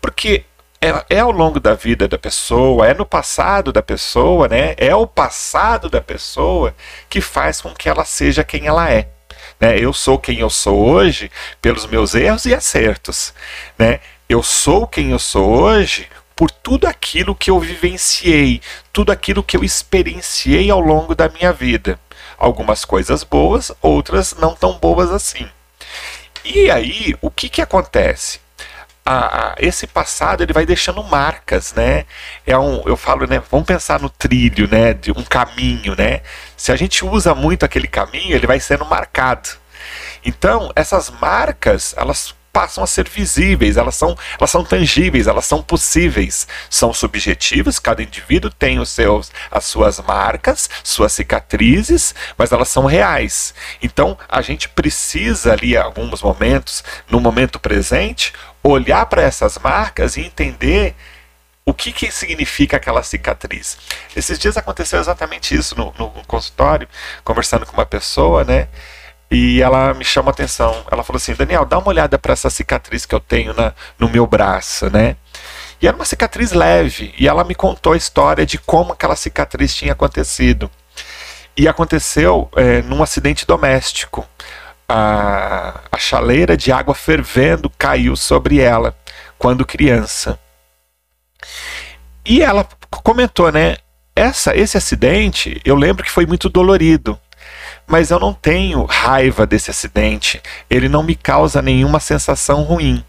Porque 0.01 0.45
é, 0.81 1.17
é, 1.17 1.19
ao 1.19 1.31
longo 1.31 1.59
da 1.59 1.75
vida 1.75 2.07
da 2.07 2.17
pessoa, 2.17 2.87
é 2.87 2.93
no 2.95 3.05
passado 3.05 3.71
da 3.71 3.83
pessoa, 3.83 4.47
né? 4.47 4.73
É 4.77 4.95
o 4.95 5.05
passado 5.05 5.91
da 5.91 6.01
pessoa 6.01 6.73
que 7.07 7.21
faz 7.21 7.61
com 7.61 7.69
que 7.75 7.87
ela 7.87 8.03
seja 8.03 8.43
quem 8.43 8.65
ela 8.65 8.91
é. 8.91 9.09
Né? 9.59 9.79
Eu 9.79 9.93
sou 9.93 10.17
quem 10.19 10.39
eu 10.39 10.49
sou 10.49 10.89
hoje 10.89 11.31
pelos 11.61 11.85
meus 11.85 12.15
erros 12.15 12.45
e 12.45 12.53
acertos. 12.53 13.33
Né? 13.77 13.99
Eu 14.27 14.43
sou 14.43 14.87
quem 14.87 15.11
eu 15.11 15.19
sou 15.19 15.49
hoje 15.49 16.07
por 16.35 16.51
tudo 16.51 16.85
aquilo 16.85 17.35
que 17.35 17.49
eu 17.49 17.59
vivenciei, 17.59 18.61
tudo 18.93 19.11
aquilo 19.11 19.43
que 19.43 19.57
eu 19.57 19.63
experienciei 19.63 20.69
ao 20.69 20.79
longo 20.79 21.15
da 21.15 21.27
minha 21.29 21.51
vida. 21.51 21.99
Algumas 22.37 22.85
coisas 22.85 23.23
boas, 23.23 23.71
outras 23.81 24.35
não 24.35 24.55
tão 24.55 24.77
boas 24.77 25.11
assim. 25.11 25.49
E 26.45 26.69
aí, 26.69 27.15
o 27.21 27.31
que, 27.31 27.49
que 27.49 27.61
acontece? 27.61 28.39
a, 29.07 29.53
a, 29.53 29.55
esse 29.59 29.87
passado 29.87 30.43
ele 30.43 30.51
vai 30.51 30.65
deixando 30.65 31.01
marcas, 31.01 31.73
né? 31.73 32.05
É 32.45 32.57
um, 32.57 32.83
eu 32.85 32.97
falo, 32.97 33.25
né? 33.25 33.41
Vamos 33.49 33.65
pensar 33.65 34.01
no 34.01 34.09
trilho, 34.09 34.67
né? 34.67 34.93
De 34.93 35.11
um 35.11 35.23
caminho, 35.23 35.95
né? 35.95 36.21
Se 36.57 36.71
a 36.71 36.75
gente 36.75 37.05
usa 37.05 37.33
muito 37.35 37.63
aquele 37.63 37.87
caminho, 37.87 38.35
ele 38.35 38.47
vai 38.47 38.59
sendo 38.59 38.83
marcado. 38.83 39.49
Então, 40.25 40.71
essas 40.75 41.09
marcas, 41.09 41.93
elas 41.95 42.35
passam 42.57 42.83
a 42.83 42.87
ser 42.87 43.07
visíveis, 43.07 43.77
elas 43.77 43.93
são, 43.93 44.17
elas 44.39 44.49
são 44.49 44.63
tangíveis, 44.63 45.27
elas 45.27 45.45
são 45.45 45.61
possíveis, 45.61 46.47
são 46.67 46.91
subjetivas, 46.91 47.77
cada 47.77 48.01
indivíduo 48.01 48.49
tem 48.49 48.79
os 48.79 48.89
seus, 48.89 49.31
as 49.51 49.65
suas 49.65 49.99
marcas, 49.99 50.67
suas 50.83 51.13
cicatrizes, 51.13 52.15
mas 52.35 52.51
elas 52.51 52.69
são 52.69 52.87
reais. 52.87 53.53
Então 53.79 54.17
a 54.27 54.41
gente 54.41 54.67
precisa 54.69 55.53
ali, 55.53 55.75
em 55.75 55.77
alguns 55.77 56.23
momentos, 56.23 56.83
no 57.07 57.19
momento 57.19 57.59
presente, 57.59 58.33
olhar 58.63 59.05
para 59.05 59.21
essas 59.21 59.59
marcas 59.59 60.17
e 60.17 60.21
entender 60.21 60.95
o 61.67 61.73
que, 61.73 61.91
que 61.91 62.09
significa 62.09 62.77
aquela 62.77 63.03
cicatriz. 63.03 63.77
Esses 64.15 64.39
dias 64.39 64.55
aconteceu 64.55 65.01
exatamente 65.01 65.53
isso 65.53 65.77
no, 65.77 65.93
no 65.99 66.09
consultório, 66.25 66.87
conversando 67.25 67.65
com 67.65 67.73
uma 67.73 67.85
pessoa, 67.85 68.45
né? 68.45 68.69
E 69.29 69.61
ela 69.61 69.93
me 69.93 70.05
chamou 70.05 70.29
a 70.29 70.31
atenção. 70.31 70.85
Ela 70.89 71.03
falou 71.03 71.17
assim: 71.17 71.33
Daniel, 71.33 71.65
dá 71.65 71.77
uma 71.77 71.89
olhada 71.89 72.17
para 72.17 72.31
essa 72.31 72.49
cicatriz 72.49 73.05
que 73.05 73.13
eu 73.13 73.19
tenho 73.19 73.53
na, 73.53 73.73
no 73.99 74.07
meu 74.07 74.25
braço, 74.25 74.89
né? 74.89 75.17
E 75.81 75.87
era 75.87 75.97
uma 75.97 76.05
cicatriz 76.05 76.53
leve. 76.53 77.13
E 77.19 77.27
ela 77.27 77.43
me 77.43 77.53
contou 77.53 77.91
a 77.91 77.97
história 77.97 78.45
de 78.45 78.57
como 78.57 78.93
aquela 78.93 79.17
cicatriz 79.17 79.75
tinha 79.75 79.91
acontecido. 79.91 80.71
E 81.57 81.67
aconteceu 81.67 82.49
é, 82.55 82.81
num 82.83 83.03
acidente 83.03 83.45
doméstico 83.45 84.25
a, 84.87 85.81
a 85.91 85.97
chaleira 85.97 86.55
de 86.55 86.71
água 86.71 86.95
fervendo 86.95 87.69
caiu 87.77 88.15
sobre 88.15 88.61
ela 88.61 88.95
quando 89.37 89.65
criança. 89.65 90.39
E 92.25 92.41
ela 92.41 92.67
comentou, 92.89 93.51
né? 93.51 93.77
Essa, 94.15 94.55
esse 94.55 94.77
acidente, 94.77 95.61
eu 95.63 95.75
lembro 95.75 96.03
que 96.03 96.11
foi 96.11 96.25
muito 96.25 96.49
dolorido, 96.49 97.19
mas 97.85 98.09
eu 98.09 98.19
não 98.19 98.33
tenho 98.33 98.83
raiva 98.83 99.45
desse 99.45 99.69
acidente. 99.69 100.41
Ele 100.69 100.89
não 100.89 101.03
me 101.03 101.15
causa 101.15 101.61
nenhuma 101.61 101.99
sensação 101.99 102.63
ruim. 102.63 103.03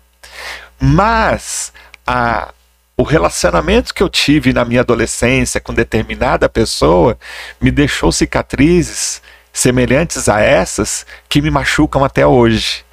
Mas 0.78 1.73
a, 2.06 2.52
o 2.97 3.02
relacionamento 3.02 3.94
que 3.94 4.02
eu 4.02 4.08
tive 4.08 4.52
na 4.52 4.64
minha 4.64 4.80
adolescência 4.80 5.61
com 5.61 5.73
determinada 5.73 6.49
pessoa 6.49 7.18
me 7.61 7.70
deixou 7.70 8.12
cicatrizes 8.12 9.23
semelhantes 9.52 10.28
a 10.28 10.40
essas 10.40 11.04
que 11.28 11.40
me 11.42 11.50
machucam 11.50 12.04
até 12.04 12.26
hoje. 12.26 12.85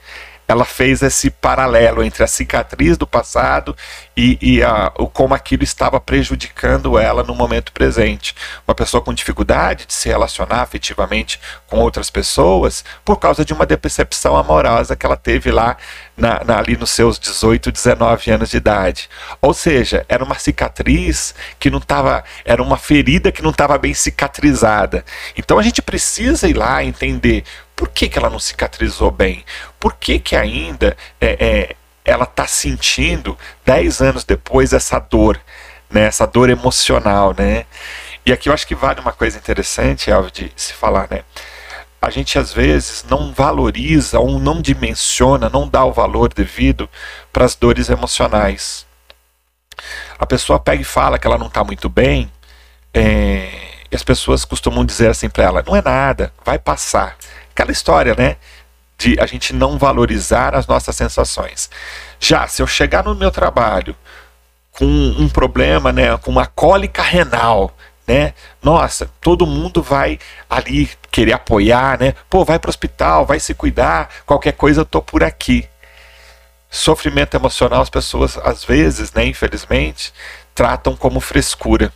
Ela 0.47 0.65
fez 0.65 1.01
esse 1.01 1.29
paralelo 1.29 2.03
entre 2.03 2.23
a 2.23 2.27
cicatriz 2.27 2.97
do 2.97 3.07
passado 3.07 3.75
e, 4.15 4.37
e 4.41 4.63
a, 4.63 4.91
o, 4.97 5.07
como 5.07 5.33
aquilo 5.33 5.63
estava 5.63 5.99
prejudicando 5.99 6.97
ela 6.97 7.23
no 7.23 7.35
momento 7.35 7.71
presente. 7.71 8.35
Uma 8.67 8.75
pessoa 8.75 9.01
com 9.01 9.13
dificuldade 9.13 9.85
de 9.85 9.93
se 9.93 10.07
relacionar 10.09 10.61
afetivamente 10.61 11.39
com 11.67 11.79
outras 11.79 12.09
pessoas 12.09 12.83
por 13.03 13.17
causa 13.17 13.43
de 13.43 13.53
uma 13.53 13.65
decepção 13.65 14.35
amorosa 14.37 14.95
que 14.95 15.05
ela 15.05 15.17
teve 15.17 15.51
lá 15.51 15.77
na, 16.17 16.43
na, 16.43 16.57
ali 16.57 16.77
nos 16.77 16.91
seus 16.91 17.19
18, 17.19 17.71
19 17.71 18.31
anos 18.31 18.49
de 18.49 18.57
idade. 18.57 19.09
Ou 19.41 19.53
seja, 19.53 20.05
era 20.07 20.23
uma 20.23 20.35
cicatriz 20.39 21.35
que 21.59 21.69
não 21.69 21.79
estava, 21.79 22.23
era 22.43 22.61
uma 22.61 22.77
ferida 22.77 23.31
que 23.31 23.41
não 23.41 23.51
estava 23.51 23.77
bem 23.77 23.93
cicatrizada. 23.93 25.03
Então 25.37 25.59
a 25.59 25.63
gente 25.63 25.81
precisa 25.81 26.47
ir 26.47 26.53
lá 26.53 26.83
entender 26.83 27.43
por 27.75 27.89
que, 27.89 28.07
que 28.07 28.17
ela 28.17 28.29
não 28.29 28.39
cicatrizou 28.39 29.11
bem, 29.11 29.43
por 29.79 29.95
que, 29.95 30.19
que 30.19 30.35
ainda 30.35 30.95
é, 31.19 31.37
é, 31.39 31.75
ela 32.03 32.23
está 32.23 32.47
sentindo 32.47 33.37
10 33.65 34.01
anos 34.01 34.23
depois 34.23 34.73
essa 34.73 34.99
dor, 34.99 35.39
né, 35.89 36.05
essa 36.05 36.25
dor 36.25 36.49
emocional. 36.49 37.33
Né? 37.37 37.65
E 38.25 38.31
aqui 38.31 38.49
eu 38.49 38.53
acho 38.53 38.67
que 38.67 38.75
vale 38.75 39.01
uma 39.01 39.11
coisa 39.11 39.37
interessante, 39.37 40.11
Alvo, 40.11 40.31
de 40.31 40.51
se 40.55 40.73
falar, 40.73 41.07
né? 41.09 41.23
a 42.05 42.09
gente 42.11 42.37
às 42.37 42.53
vezes 42.53 43.03
não 43.09 43.33
valoriza 43.33 44.19
ou 44.19 44.39
não 44.39 44.61
dimensiona, 44.61 45.49
não 45.49 45.67
dá 45.67 45.83
o 45.83 45.91
valor 45.91 46.31
devido 46.31 46.87
para 47.33 47.45
as 47.45 47.55
dores 47.55 47.89
emocionais. 47.89 48.85
A 50.19 50.25
pessoa 50.25 50.59
pega 50.59 50.81
e 50.81 50.85
fala 50.85 51.17
que 51.17 51.25
ela 51.25 51.37
não 51.37 51.47
está 51.47 51.63
muito 51.63 51.89
bem, 51.89 52.31
é, 52.93 53.49
e 53.91 53.95
as 53.95 54.03
pessoas 54.03 54.45
costumam 54.45 54.85
dizer 54.85 55.09
assim 55.09 55.29
para 55.29 55.45
ela: 55.45 55.63
não 55.65 55.75
é 55.75 55.81
nada, 55.81 56.31
vai 56.45 56.59
passar. 56.59 57.17
Aquela 57.55 57.71
história, 57.71 58.13
né? 58.13 58.35
De 58.97 59.17
a 59.17 59.25
gente 59.25 59.53
não 59.53 59.77
valorizar 59.77 60.53
as 60.53 60.67
nossas 60.67 60.93
sensações. 60.93 61.69
Já 62.19 62.47
se 62.47 62.61
eu 62.61 62.67
chegar 62.67 63.05
no 63.05 63.15
meu 63.15 63.31
trabalho 63.31 63.95
com 64.73 64.85
um 64.85 65.29
problema, 65.29 65.93
né, 65.93 66.17
com 66.17 66.31
uma 66.31 66.45
cólica 66.47 67.01
renal, 67.01 67.73
né? 68.05 68.33
Nossa, 68.61 69.09
todo 69.21 69.47
mundo 69.47 69.81
vai 69.81 70.19
ali 70.49 70.89
querer 71.09 71.31
apoiar, 71.31 71.97
né? 71.97 72.13
Pô, 72.29 72.43
vai 72.43 72.59
para 72.59 72.67
o 72.67 72.69
hospital, 72.69 73.25
vai 73.25 73.39
se 73.39 73.53
cuidar, 73.53 74.09
qualquer 74.25 74.51
coisa 74.51 74.81
eu 74.81 74.85
tô 74.85 75.01
por 75.01 75.23
aqui. 75.23 75.65
Sofrimento 76.69 77.35
emocional 77.35 77.81
as 77.81 77.89
pessoas 77.89 78.37
às 78.39 78.65
vezes, 78.65 79.13
né, 79.13 79.25
infelizmente, 79.25 80.13
tratam 80.53 80.93
como 80.93 81.21
frescura. 81.21 81.91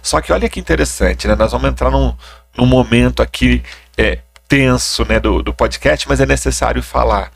Só 0.00 0.20
que 0.20 0.32
olha 0.32 0.48
que 0.48 0.60
interessante, 0.60 1.26
né? 1.26 1.34
Nós 1.34 1.50
vamos 1.50 1.68
entrar 1.68 1.90
num, 1.90 2.16
num 2.56 2.66
momento 2.66 3.20
aqui 3.20 3.64
é, 3.96 4.20
tenso 4.48 5.04
né, 5.04 5.18
do, 5.18 5.42
do 5.42 5.54
podcast, 5.54 6.08
mas 6.08 6.20
é 6.20 6.26
necessário 6.26 6.82
falar. 6.82 7.32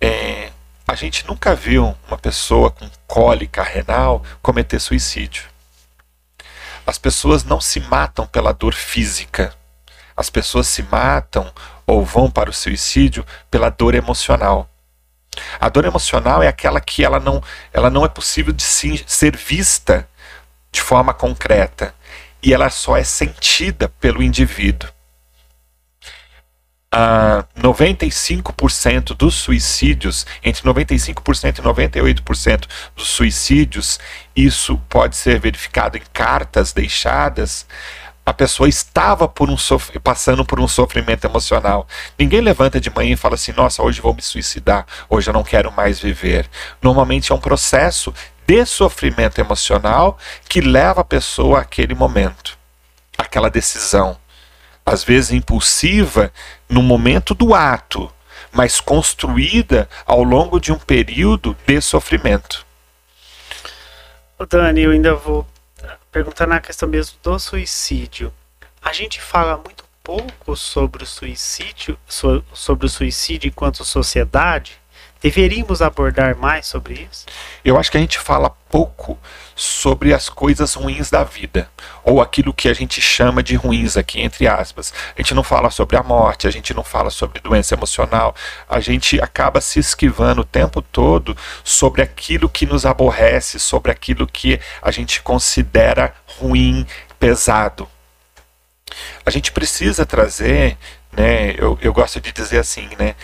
É, 0.00 0.50
a 0.86 0.94
gente 0.94 1.26
nunca 1.26 1.54
viu 1.54 1.96
uma 2.06 2.18
pessoa 2.18 2.70
com 2.70 2.88
cólica 3.06 3.62
renal 3.62 4.22
cometer 4.42 4.78
suicídio. 4.78 5.44
As 6.86 6.98
pessoas 6.98 7.44
não 7.44 7.60
se 7.60 7.80
matam 7.80 8.26
pela 8.26 8.52
dor 8.52 8.74
física. 8.74 9.54
As 10.16 10.28
pessoas 10.28 10.66
se 10.66 10.82
matam 10.82 11.50
ou 11.86 12.04
vão 12.04 12.30
para 12.30 12.50
o 12.50 12.52
suicídio 12.52 13.24
pela 13.50 13.70
dor 13.70 13.94
emocional. 13.94 14.68
A 15.58 15.68
dor 15.68 15.84
emocional 15.84 16.42
é 16.42 16.48
aquela 16.48 16.80
que 16.80 17.04
ela 17.04 17.18
não, 17.18 17.42
ela 17.72 17.90
não 17.90 18.04
é 18.04 18.08
possível 18.08 18.52
de 18.52 18.62
ser 18.62 19.36
vista 19.36 20.06
de 20.70 20.80
forma 20.80 21.14
concreta 21.14 21.94
e 22.42 22.52
ela 22.52 22.68
só 22.68 22.96
é 22.96 23.02
sentida 23.02 23.88
pelo 24.00 24.22
indivíduo. 24.22 24.93
Uh, 26.94 27.42
95% 27.60 29.16
dos 29.16 29.34
suicídios, 29.34 30.24
entre 30.44 30.62
95% 30.62 31.58
e 31.58 31.62
98% 31.62 32.68
dos 32.94 33.08
suicídios, 33.08 33.98
isso 34.36 34.78
pode 34.88 35.16
ser 35.16 35.40
verificado 35.40 35.96
em 35.96 36.02
cartas 36.12 36.72
deixadas. 36.72 37.66
A 38.24 38.32
pessoa 38.32 38.68
estava 38.68 39.26
por 39.26 39.50
um 39.50 39.56
passando 40.04 40.44
por 40.44 40.60
um 40.60 40.68
sofrimento 40.68 41.24
emocional. 41.24 41.88
Ninguém 42.16 42.40
levanta 42.40 42.80
de 42.80 42.90
manhã 42.90 43.14
e 43.14 43.16
fala 43.16 43.34
assim: 43.34 43.52
Nossa, 43.52 43.82
hoje 43.82 44.00
vou 44.00 44.14
me 44.14 44.22
suicidar, 44.22 44.86
hoje 45.10 45.28
eu 45.28 45.34
não 45.34 45.42
quero 45.42 45.72
mais 45.72 45.98
viver. 45.98 46.48
Normalmente 46.80 47.32
é 47.32 47.34
um 47.34 47.40
processo 47.40 48.14
de 48.46 48.64
sofrimento 48.64 49.40
emocional 49.40 50.16
que 50.48 50.60
leva 50.60 51.00
a 51.00 51.04
pessoa 51.04 51.62
àquele 51.62 51.94
momento, 51.94 52.56
àquela 53.18 53.50
decisão. 53.50 54.16
Às 54.86 55.02
vezes 55.02 55.32
impulsiva 55.32 56.30
no 56.74 56.82
momento 56.82 57.34
do 57.34 57.54
ato, 57.54 58.12
mas 58.50 58.80
construída 58.80 59.88
ao 60.04 60.24
longo 60.24 60.58
de 60.58 60.72
um 60.72 60.78
período 60.78 61.56
de 61.64 61.80
sofrimento. 61.80 62.66
Dani, 64.50 64.80
eu 64.80 64.90
ainda 64.90 65.14
vou 65.14 65.46
perguntar 66.10 66.48
na 66.48 66.60
questão 66.60 66.88
mesmo 66.88 67.16
do 67.22 67.38
suicídio. 67.38 68.32
A 68.82 68.92
gente 68.92 69.20
fala 69.20 69.56
muito 69.56 69.84
pouco 70.02 70.56
sobre 70.56 71.04
o 71.04 71.06
suicídio, 71.06 71.96
sobre 72.08 72.86
o 72.86 72.90
suicídio 72.90 73.48
enquanto 73.48 73.84
sociedade? 73.84 74.80
Deveríamos 75.24 75.80
abordar 75.80 76.36
mais 76.36 76.66
sobre 76.66 77.08
isso? 77.10 77.24
Eu 77.64 77.78
acho 77.78 77.90
que 77.90 77.96
a 77.96 78.00
gente 78.00 78.18
fala 78.18 78.50
pouco 78.68 79.18
sobre 79.56 80.12
as 80.12 80.28
coisas 80.28 80.74
ruins 80.74 81.08
da 81.08 81.24
vida, 81.24 81.66
ou 82.04 82.20
aquilo 82.20 82.52
que 82.52 82.68
a 82.68 82.74
gente 82.74 83.00
chama 83.00 83.42
de 83.42 83.56
ruins 83.56 83.96
aqui, 83.96 84.20
entre 84.20 84.46
aspas. 84.46 84.92
A 85.16 85.22
gente 85.22 85.32
não 85.32 85.42
fala 85.42 85.70
sobre 85.70 85.96
a 85.96 86.02
morte, 86.02 86.46
a 86.46 86.50
gente 86.50 86.74
não 86.74 86.84
fala 86.84 87.08
sobre 87.08 87.40
doença 87.40 87.74
emocional, 87.74 88.34
a 88.68 88.80
gente 88.80 89.18
acaba 89.18 89.62
se 89.62 89.78
esquivando 89.78 90.42
o 90.42 90.44
tempo 90.44 90.82
todo 90.82 91.34
sobre 91.64 92.02
aquilo 92.02 92.46
que 92.46 92.66
nos 92.66 92.84
aborrece, 92.84 93.58
sobre 93.58 93.90
aquilo 93.90 94.26
que 94.26 94.60
a 94.82 94.90
gente 94.90 95.22
considera 95.22 96.14
ruim, 96.38 96.86
pesado. 97.18 97.88
A 99.24 99.30
gente 99.30 99.52
precisa 99.52 100.04
trazer, 100.04 100.76
né, 101.10 101.54
eu, 101.56 101.78
eu 101.80 101.94
gosto 101.94 102.20
de 102.20 102.30
dizer 102.30 102.58
assim, 102.58 102.90
né, 102.98 103.14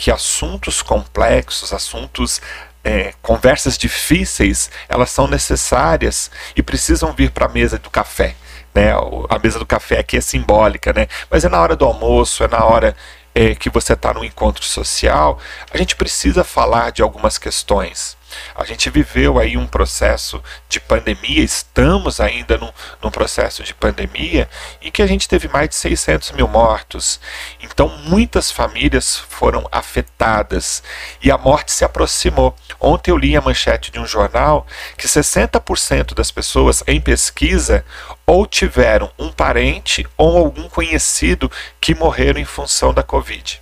que 0.00 0.10
assuntos 0.10 0.80
complexos, 0.80 1.74
assuntos 1.74 2.40
é, 2.82 3.12
conversas 3.20 3.76
difíceis, 3.76 4.70
elas 4.88 5.10
são 5.10 5.26
necessárias 5.26 6.30
e 6.56 6.62
precisam 6.62 7.12
vir 7.12 7.30
para 7.30 7.44
a 7.44 7.48
mesa 7.50 7.78
do 7.78 7.90
café. 7.90 8.34
Né? 8.74 8.92
A 9.28 9.38
mesa 9.38 9.58
do 9.58 9.66
café 9.66 9.98
aqui 9.98 10.16
é 10.16 10.20
simbólica, 10.22 10.90
né? 10.94 11.06
mas 11.30 11.44
é 11.44 11.50
na 11.50 11.60
hora 11.60 11.76
do 11.76 11.84
almoço, 11.84 12.42
é 12.42 12.48
na 12.48 12.64
hora 12.64 12.96
é, 13.34 13.54
que 13.54 13.68
você 13.68 13.92
está 13.92 14.14
no 14.14 14.24
encontro 14.24 14.64
social, 14.64 15.38
a 15.70 15.76
gente 15.76 15.94
precisa 15.94 16.42
falar 16.42 16.92
de 16.92 17.02
algumas 17.02 17.36
questões. 17.36 18.16
A 18.54 18.64
gente 18.64 18.90
viveu 18.90 19.38
aí 19.38 19.56
um 19.56 19.66
processo 19.66 20.42
de 20.68 20.80
pandemia, 20.80 21.42
estamos 21.42 22.20
ainda 22.20 22.58
num, 22.58 22.70
num, 23.02 23.10
processo 23.10 23.62
de 23.62 23.74
pandemia 23.74 24.48
em 24.80 24.90
que 24.90 25.02
a 25.02 25.06
gente 25.06 25.28
teve 25.28 25.48
mais 25.48 25.68
de 25.68 25.74
600 25.74 26.32
mil 26.32 26.48
mortos. 26.48 27.20
Então, 27.60 27.88
muitas 28.04 28.50
famílias 28.50 29.16
foram 29.16 29.66
afetadas 29.70 30.82
e 31.22 31.30
a 31.30 31.38
morte 31.38 31.72
se 31.72 31.84
aproximou. 31.84 32.54
Ontem 32.78 33.10
eu 33.10 33.16
li 33.16 33.36
a 33.36 33.40
manchete 33.40 33.90
de 33.90 33.98
um 33.98 34.06
jornal 34.06 34.66
que 34.96 35.06
60% 35.06 36.14
das 36.14 36.30
pessoas 36.30 36.82
em 36.86 37.00
pesquisa 37.00 37.84
ou 38.26 38.46
tiveram 38.46 39.10
um 39.18 39.30
parente 39.30 40.06
ou 40.16 40.38
algum 40.38 40.68
conhecido 40.68 41.50
que 41.80 41.94
morreram 41.94 42.40
em 42.40 42.44
função 42.44 42.94
da 42.94 43.02
Covid. 43.02 43.60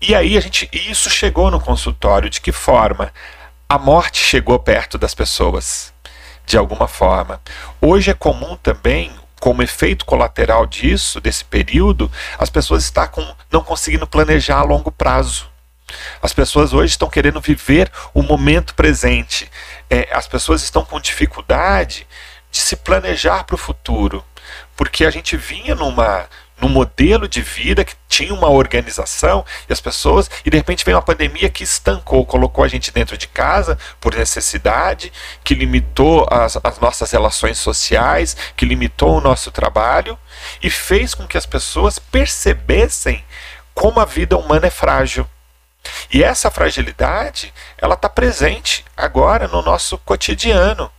E 0.00 0.14
aí 0.14 0.36
a 0.38 0.40
gente, 0.40 0.70
isso 0.72 1.10
chegou 1.10 1.50
no 1.50 1.60
consultório 1.60 2.30
de 2.30 2.40
que 2.40 2.52
forma? 2.52 3.12
A 3.68 3.78
morte 3.78 4.22
chegou 4.22 4.56
perto 4.58 4.96
das 4.96 5.12
pessoas, 5.12 5.92
de 6.46 6.56
alguma 6.56 6.86
forma. 6.86 7.40
Hoje 7.80 8.12
é 8.12 8.14
comum 8.14 8.56
também, 8.56 9.12
como 9.40 9.62
efeito 9.62 10.04
colateral 10.04 10.66
disso, 10.66 11.20
desse 11.20 11.44
período, 11.44 12.10
as 12.38 12.48
pessoas 12.48 12.84
estar 12.84 13.08
com, 13.08 13.26
não 13.50 13.62
conseguindo 13.62 14.06
planejar 14.06 14.60
a 14.60 14.64
longo 14.64 14.92
prazo. 14.92 15.50
As 16.22 16.32
pessoas 16.32 16.72
hoje 16.72 16.92
estão 16.92 17.10
querendo 17.10 17.40
viver 17.40 17.90
o 18.14 18.22
momento 18.22 18.74
presente. 18.74 19.50
É, 19.90 20.08
as 20.12 20.28
pessoas 20.28 20.62
estão 20.62 20.84
com 20.84 21.00
dificuldade 21.00 22.06
de 22.52 22.58
se 22.58 22.76
planejar 22.76 23.42
para 23.44 23.54
o 23.54 23.58
futuro, 23.58 24.24
porque 24.76 25.04
a 25.04 25.10
gente 25.10 25.36
vinha 25.36 25.74
numa 25.74 26.26
num 26.60 26.68
modelo 26.68 27.28
de 27.28 27.40
vida 27.40 27.84
que 27.84 27.94
tinha 28.08 28.34
uma 28.34 28.48
organização 28.48 29.44
e 29.68 29.72
as 29.72 29.80
pessoas, 29.80 30.30
e 30.44 30.50
de 30.50 30.56
repente 30.56 30.84
veio 30.84 30.96
uma 30.96 31.02
pandemia 31.02 31.48
que 31.48 31.62
estancou, 31.62 32.26
colocou 32.26 32.64
a 32.64 32.68
gente 32.68 32.92
dentro 32.92 33.16
de 33.16 33.28
casa 33.28 33.78
por 34.00 34.14
necessidade, 34.14 35.12
que 35.44 35.54
limitou 35.54 36.26
as, 36.30 36.58
as 36.62 36.78
nossas 36.78 37.10
relações 37.10 37.58
sociais, 37.58 38.36
que 38.56 38.66
limitou 38.66 39.16
o 39.16 39.20
nosso 39.20 39.50
trabalho 39.50 40.18
e 40.62 40.68
fez 40.68 41.14
com 41.14 41.26
que 41.26 41.38
as 41.38 41.46
pessoas 41.46 41.98
percebessem 41.98 43.24
como 43.74 44.00
a 44.00 44.04
vida 44.04 44.36
humana 44.36 44.66
é 44.66 44.70
frágil. 44.70 45.26
E 46.12 46.22
essa 46.22 46.50
fragilidade, 46.50 47.52
ela 47.76 47.94
está 47.94 48.08
presente 48.08 48.84
agora 48.96 49.46
no 49.46 49.62
nosso 49.62 49.96
cotidiano. 49.98 50.90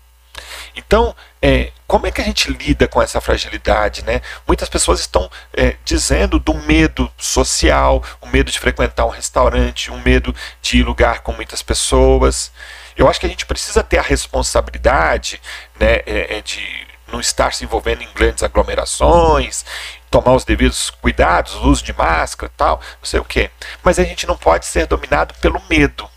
Então, 0.80 1.14
é, 1.42 1.72
como 1.86 2.08
é 2.08 2.12
que 2.12 2.22
a 2.22 2.24
gente 2.24 2.52
lida 2.52 2.88
com 2.88 3.02
essa 3.02 3.20
fragilidade? 3.20 4.04
Né? 4.04 4.22
Muitas 4.48 4.70
pessoas 4.70 5.02
estão 5.02 5.30
é, 5.54 5.76
dizendo 5.84 6.40
do 6.40 6.54
medo 6.54 7.12
social, 7.18 8.02
o 8.22 8.28
medo 8.28 8.50
de 8.50 8.60
frequentar 8.60 9.06
um 9.06 9.10
restaurante, 9.10 9.92
o 9.92 9.98
medo 10.00 10.34
de 10.62 10.78
ir 10.80 10.84
lugar 10.84 11.20
com 11.20 11.34
muitas 11.34 11.62
pessoas. 11.62 12.52
Eu 12.96 13.10
acho 13.10 13.20
que 13.20 13.26
a 13.26 13.30
gente 13.30 13.46
precisa 13.46 13.84
ter 13.84 13.98
a 13.98 14.02
responsabilidade 14.02 15.42
né, 15.80 15.98
é, 16.06 16.38
é 16.38 16.42
de 16.42 16.88
não 17.12 17.20
estar 17.20 17.54
se 17.54 17.66
envolvendo 17.66 18.02
em 18.02 18.14
grandes 18.14 18.44
aglomerações, 18.44 19.66
tomar 20.10 20.34
os 20.34 20.46
devidos 20.46 20.90
cuidados, 20.90 21.56
uso 21.56 21.84
de 21.84 21.92
máscara 21.92 22.52
tal, 22.56 22.78
não 22.78 23.06
sei 23.06 23.20
o 23.20 23.26
quê. 23.26 23.50
Mas 23.84 24.00
a 24.00 24.04
gente 24.04 24.26
não 24.26 24.38
pode 24.38 24.66
ser 24.66 24.86
dominado 24.86 25.34
pelo 25.36 25.62
medo. 25.70 26.10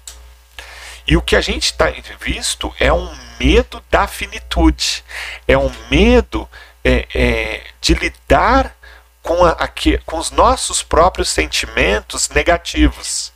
E 1.07 1.16
o 1.16 1.22
que 1.22 1.35
a 1.35 1.40
gente 1.40 1.64
está 1.64 1.87
visto 2.20 2.72
é 2.79 2.92
um 2.92 3.12
medo 3.42 3.83
da 3.90 4.07
finitude, 4.07 5.05
é 5.48 5.59
um 5.59 5.70
medo 5.90 6.48
é, 6.85 7.07
é, 7.12 7.61
de 7.81 7.94
lidar 7.94 8.74
com, 9.20 9.44
a, 9.44 9.68
com 10.07 10.18
os 10.18 10.31
nossos 10.31 10.83
próprios 10.83 11.28
sentimentos 11.28 12.28
negativos, 12.28 13.33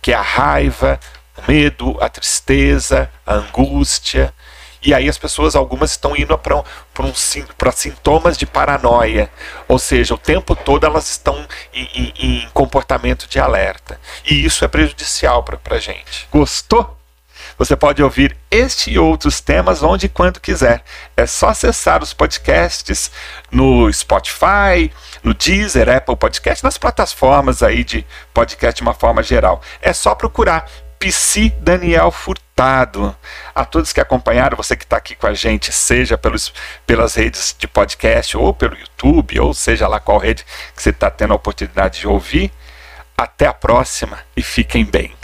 que 0.00 0.12
é 0.12 0.14
a 0.14 0.22
raiva, 0.22 0.98
o 1.36 1.50
medo, 1.50 1.96
a 2.00 2.08
tristeza, 2.08 3.10
a 3.26 3.34
angústia. 3.34 4.32
E 4.82 4.92
aí 4.92 5.08
as 5.08 5.16
pessoas, 5.16 5.54
algumas 5.54 5.92
estão 5.92 6.16
indo 6.16 6.36
para 6.36 6.56
um, 6.56 7.14
sintomas 7.72 8.36
de 8.36 8.46
paranoia. 8.46 9.30
Ou 9.68 9.78
seja, 9.78 10.14
o 10.14 10.18
tempo 10.18 10.56
todo 10.56 10.84
elas 10.84 11.08
estão 11.08 11.46
em, 11.72 11.88
em, 11.94 12.14
em 12.18 12.48
comportamento 12.52 13.28
de 13.28 13.38
alerta. 13.38 14.00
E 14.24 14.44
isso 14.44 14.64
é 14.64 14.68
prejudicial 14.68 15.44
para 15.44 15.76
a 15.76 15.78
gente. 15.78 16.26
Gostou? 16.32 17.01
Você 17.62 17.76
pode 17.76 18.02
ouvir 18.02 18.36
este 18.50 18.90
e 18.90 18.98
outros 18.98 19.40
temas 19.40 19.84
onde 19.84 20.06
e 20.06 20.08
quando 20.08 20.40
quiser. 20.40 20.82
É 21.16 21.26
só 21.26 21.50
acessar 21.50 22.02
os 22.02 22.12
podcasts 22.12 23.08
no 23.52 23.88
Spotify, 23.92 24.92
no 25.22 25.32
Deezer, 25.32 25.88
Apple 25.88 26.16
Podcast, 26.16 26.64
nas 26.64 26.76
plataformas 26.76 27.62
aí 27.62 27.84
de 27.84 28.04
podcast 28.34 28.78
de 28.78 28.82
uma 28.82 28.94
forma 28.94 29.22
geral. 29.22 29.62
É 29.80 29.92
só 29.92 30.12
procurar 30.12 30.68
Psi 30.98 31.50
Daniel 31.60 32.10
Furtado. 32.10 33.16
A 33.54 33.64
todos 33.64 33.92
que 33.92 34.00
acompanharam, 34.00 34.56
você 34.56 34.74
que 34.74 34.82
está 34.82 34.96
aqui 34.96 35.14
com 35.14 35.28
a 35.28 35.32
gente, 35.32 35.70
seja 35.70 36.18
pelos, 36.18 36.52
pelas 36.84 37.14
redes 37.14 37.54
de 37.56 37.68
podcast 37.68 38.36
ou 38.36 38.52
pelo 38.52 38.76
YouTube, 38.76 39.38
ou 39.38 39.54
seja 39.54 39.86
lá 39.86 40.00
qual 40.00 40.18
rede 40.18 40.44
que 40.74 40.82
você 40.82 40.90
está 40.90 41.08
tendo 41.08 41.32
a 41.32 41.36
oportunidade 41.36 42.00
de 42.00 42.08
ouvir. 42.08 42.50
Até 43.16 43.46
a 43.46 43.54
próxima 43.54 44.18
e 44.36 44.42
fiquem 44.42 44.84
bem. 44.84 45.14